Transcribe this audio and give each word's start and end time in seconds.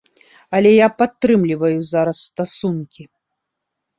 Але 0.59 0.69
я 0.75 0.87
падтрымліваю 1.01 1.77
зараз 1.91 2.17
стасункі. 2.31 3.03